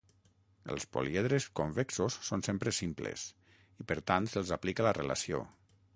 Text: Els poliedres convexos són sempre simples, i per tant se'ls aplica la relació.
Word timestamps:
Els 0.75 0.85
poliedres 0.95 1.45
convexos 1.59 2.17
són 2.29 2.43
sempre 2.49 2.73
simples, 2.77 3.27
i 3.85 3.89
per 3.93 3.99
tant 4.13 4.31
se'ls 4.33 4.55
aplica 4.57 4.89
la 4.89 4.95
relació. 5.01 5.45